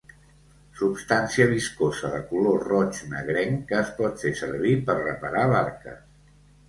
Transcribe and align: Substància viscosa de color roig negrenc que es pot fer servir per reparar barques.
Substància 0.79 1.45
viscosa 1.51 2.09
de 2.13 2.23
color 2.31 2.65
roig 2.71 3.03
negrenc 3.11 3.61
que 3.73 3.79
es 3.83 3.95
pot 4.01 4.25
fer 4.25 4.33
servir 4.41 4.73
per 4.89 4.97
reparar 5.05 5.45
barques. 5.57 6.01